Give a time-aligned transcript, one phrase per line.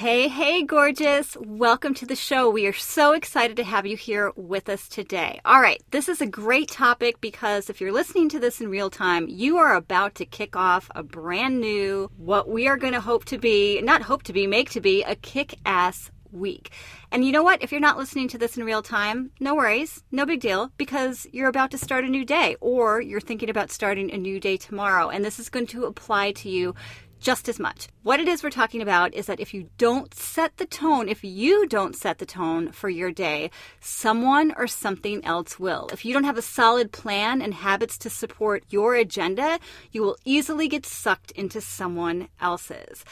[0.00, 1.36] Hey, hey, gorgeous.
[1.38, 2.48] Welcome to the show.
[2.48, 5.42] We are so excited to have you here with us today.
[5.44, 8.88] All right, this is a great topic because if you're listening to this in real
[8.88, 13.00] time, you are about to kick off a brand new, what we are going to
[13.02, 16.70] hope to be, not hope to be, make to be, a kick ass week.
[17.12, 17.62] And you know what?
[17.62, 21.26] If you're not listening to this in real time, no worries, no big deal, because
[21.30, 24.56] you're about to start a new day or you're thinking about starting a new day
[24.56, 25.10] tomorrow.
[25.10, 26.74] And this is going to apply to you
[27.20, 27.88] just as much.
[28.02, 31.22] What it is we're talking about is that if you don't set the tone, if
[31.22, 35.88] you don't set the tone for your day, someone or something else will.
[35.92, 39.58] If you don't have a solid plan and habits to support your agenda,
[39.92, 43.04] you will easily get sucked into someone else's.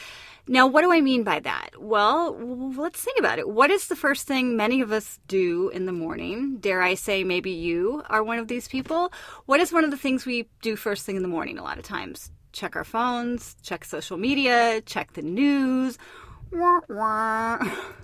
[0.47, 1.79] Now, what do I mean by that?
[1.79, 2.35] Well,
[2.75, 3.47] let's think about it.
[3.47, 6.57] What is the first thing many of us do in the morning?
[6.59, 9.13] Dare I say, maybe you are one of these people?
[9.45, 11.77] What is one of the things we do first thing in the morning a lot
[11.77, 12.31] of times?
[12.51, 15.97] Check our phones, check social media, check the news.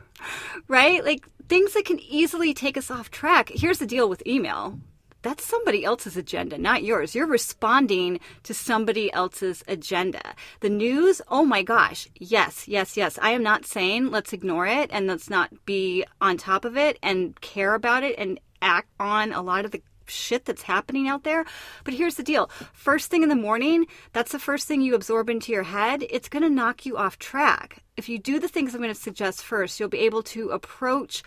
[0.68, 1.04] right?
[1.04, 3.50] Like things that can easily take us off track.
[3.54, 4.80] Here's the deal with email
[5.26, 7.16] that's somebody else's agenda, not yours.
[7.16, 10.36] You're responding to somebody else's agenda.
[10.59, 13.18] The news, oh my gosh, yes, yes, yes.
[13.20, 17.00] I am not saying let's ignore it and let's not be on top of it
[17.02, 21.23] and care about it and act on a lot of the shit that's happening out
[21.23, 21.45] there.
[21.84, 25.30] But here's the deal first thing in the morning, that's the first thing you absorb
[25.30, 26.03] into your head.
[26.09, 27.84] It's going to knock you off track.
[27.97, 31.23] If you do the things I'm going to suggest first, you'll be able to approach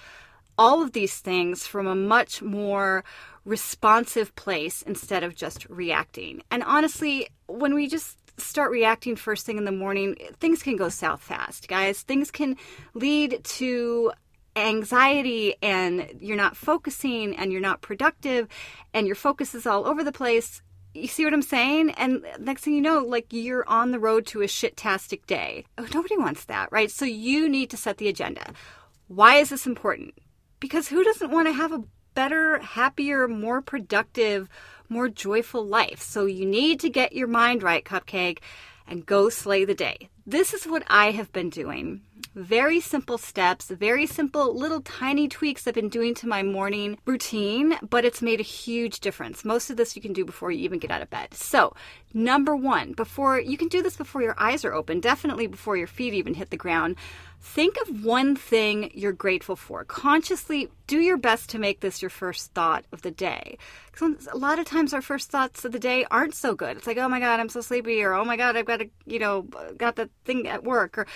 [0.59, 3.05] all of these things from a much more
[3.45, 6.43] responsive place instead of just reacting.
[6.51, 10.89] And honestly, when we just start reacting first thing in the morning, things can go
[10.89, 12.03] south fast, guys.
[12.03, 12.57] Things can
[12.95, 14.13] lead to
[14.67, 18.49] anxiety and you're not focusing and you're not productive
[18.93, 20.63] and your focus is all over the place
[20.95, 21.91] you see what I'm saying?
[21.93, 25.65] And next thing you know, like you're on the road to a shit-tastic day.
[25.77, 26.91] Oh, nobody wants that, right?
[26.91, 28.53] So you need to set the agenda.
[29.07, 30.15] Why is this important?
[30.61, 34.49] Because who doesn't want to have a better, happier, more productive,
[34.89, 36.01] more joyful life?
[36.01, 38.39] So you need to get your mind right, Cupcake,
[38.87, 40.09] and go slay the day.
[40.27, 42.03] This is what I have been doing
[42.35, 47.79] very simple steps, very simple little tiny tweaks I've been doing to my morning routine,
[47.89, 49.45] but it's made a huge difference.
[49.45, 51.35] Most of this you can do before you even get out of bed.
[51.35, 51.75] So,
[52.15, 55.87] number one, before you can do this before your eyes are open, definitely before your
[55.87, 56.97] feet even hit the ground.
[57.41, 59.85] Think of one thing you're grateful for.
[59.85, 63.59] Consciously do your best to make this your first thought of the day.
[63.93, 66.77] Because a lot of times our first thoughts of the day aren't so good.
[66.77, 68.91] It's like, oh my God, I'm so sleepy, or oh my God, I've got to,
[69.07, 69.43] you know,
[69.77, 71.07] got the thing at work, or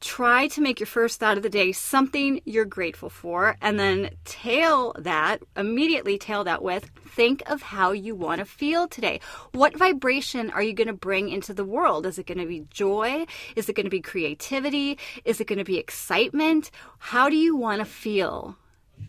[0.00, 4.10] try to make your first thought of the day something you're grateful for and then
[4.24, 9.20] tail that immediately tail that with think of how you want to feel today.
[9.52, 12.04] What vibration are you going to bring into the world?
[12.04, 13.24] Is it going to be joy?
[13.56, 14.98] Is it going to be creativity?
[15.24, 16.70] Is it going to be excitement?
[16.98, 18.56] How do you want to feel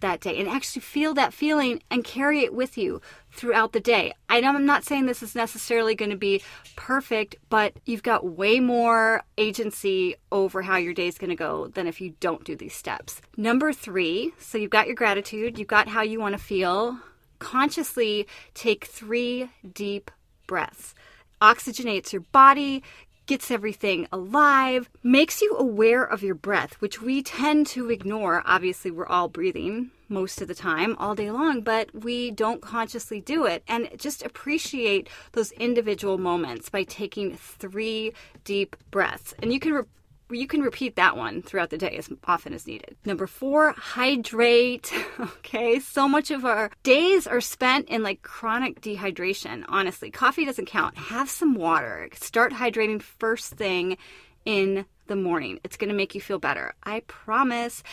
[0.01, 4.13] that day and actually feel that feeling and carry it with you throughout the day.
[4.29, 6.41] I know I'm not saying this is necessarily going to be
[6.75, 11.67] perfect, but you've got way more agency over how your day is going to go
[11.67, 13.21] than if you don't do these steps.
[13.35, 16.97] Number three, so you've got your gratitude, you've got how you want to feel.
[17.39, 20.11] Consciously take three deep
[20.47, 20.95] breaths
[21.41, 22.83] oxygenates your body,
[23.27, 28.41] gets everything alive, makes you aware of your breath, which we tend to ignore.
[28.45, 33.19] Obviously, we're all breathing most of the time, all day long, but we don't consciously
[33.19, 33.63] do it.
[33.67, 39.33] And just appreciate those individual moments by taking three deep breaths.
[39.39, 39.83] And you can re-
[40.29, 42.97] you can repeat that one throughout the day as often as needed.
[43.05, 44.93] Number four, hydrate.
[45.47, 49.63] Okay, so much of our days are spent in like chronic dehydration.
[49.67, 50.97] Honestly, coffee doesn't count.
[50.97, 52.09] Have some water.
[52.13, 53.97] Start hydrating first thing
[54.45, 55.59] in the morning.
[55.63, 56.73] It's going to make you feel better.
[56.84, 57.84] I promise.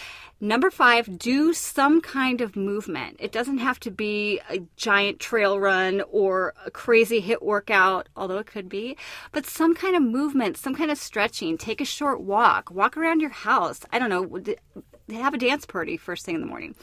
[0.41, 3.17] Number five, do some kind of movement.
[3.19, 8.38] It doesn't have to be a giant trail run or a crazy HIIT workout, although
[8.38, 8.97] it could be,
[9.33, 11.56] but some kind of movement, some kind of stretching.
[11.56, 13.81] Take a short walk, walk around your house.
[13.91, 14.55] I don't know,
[15.15, 16.75] have a dance party first thing in the morning.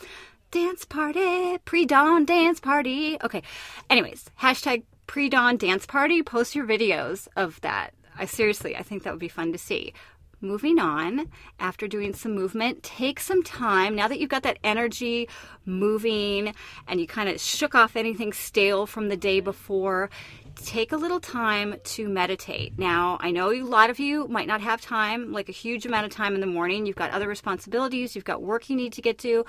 [0.51, 3.17] Dance party, pre dawn dance party.
[3.23, 3.41] Okay.
[3.89, 6.21] Anyways, hashtag pre dawn dance party.
[6.23, 7.93] Post your videos of that.
[8.17, 9.93] I seriously, I think that would be fun to see.
[10.41, 11.27] Moving on,
[11.59, 15.29] after doing some movement, take some time now that you've got that energy
[15.65, 16.53] moving
[16.87, 20.09] and you kind of shook off anything stale from the day before.
[20.55, 22.77] Take a little time to meditate.
[22.77, 26.05] Now, I know a lot of you might not have time, like a huge amount
[26.05, 26.85] of time in the morning.
[26.85, 29.45] You've got other responsibilities, you've got work you need to get to,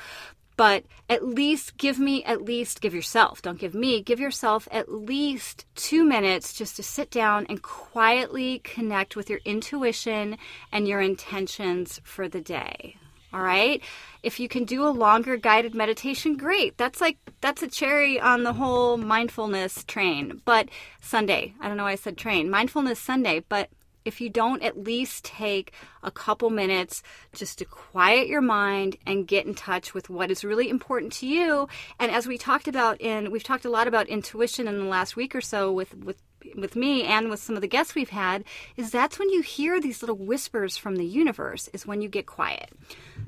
[0.57, 3.43] but at least give me at least give yourself.
[3.43, 8.61] Don't give me give yourself at least two minutes just to sit down and quietly
[8.61, 10.37] connect with your intuition
[10.71, 12.97] and your intentions for the day.
[13.33, 13.83] All right?
[14.23, 16.77] If you can do a longer guided meditation great.
[16.77, 20.43] That's like that's a cherry on the whole mindfulness train.
[20.45, 20.69] But
[21.01, 22.51] sundae i don't know why i said train.
[22.51, 23.71] Mindfulness sundae but
[24.05, 25.73] if you don't at least take
[26.03, 27.03] a couple minutes
[27.35, 31.27] just to quiet your mind and get in touch with what is really important to
[31.27, 31.69] you.
[31.99, 35.17] And as we talked about in we've talked a lot about intuition in the last
[35.17, 36.23] week or so with with
[36.57, 38.45] with me and with some of the guests we've had
[38.77, 42.27] is that's when you hear these little whispers from the universe is when you get
[42.27, 42.71] quiet.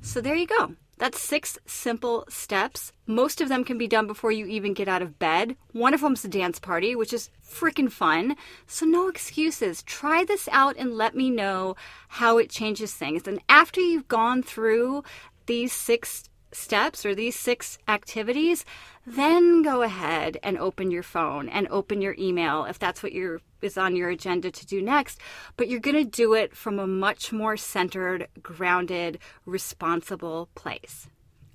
[0.03, 2.93] So there you go that's six simple steps.
[3.07, 5.57] Most of them can be done before you even get out of bed.
[5.73, 8.37] One of them's a dance party, which is freaking fun.
[8.67, 9.83] So, no excuses.
[9.83, 11.77] Try this out and let me know
[12.09, 13.27] how it changes things.
[13.27, 15.03] And after you've gone through
[15.47, 18.65] these six steps or these six activities,
[19.07, 23.41] then go ahead and open your phone and open your email if that's what you're
[23.65, 25.19] is on your agenda to do next,
[25.57, 31.09] but you're going to do it from a much more centered, grounded, responsible place.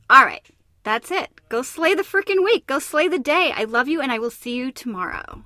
[0.09, 0.45] All right,
[0.83, 1.29] that's it.
[1.49, 2.65] Go slay the freaking week.
[2.65, 3.53] Go slay the day.
[3.55, 5.45] I love you, and I will see you tomorrow.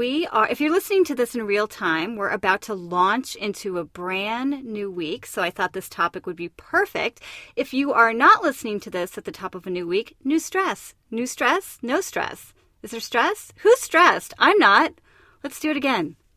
[0.00, 3.76] We are, if you're listening to this in real time, we're about to launch into
[3.76, 5.26] a brand new week.
[5.26, 7.20] So I thought this topic would be perfect.
[7.54, 10.38] If you are not listening to this at the top of a new week, new
[10.38, 10.94] stress.
[11.10, 11.76] New stress?
[11.82, 12.54] No stress.
[12.82, 13.52] Is there stress?
[13.56, 14.32] Who's stressed?
[14.38, 14.94] I'm not.
[15.44, 16.16] Let's do it again.